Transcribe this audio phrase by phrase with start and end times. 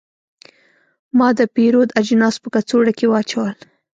[1.17, 3.51] ما د پیرود اجناس په کڅوړه کې واچول.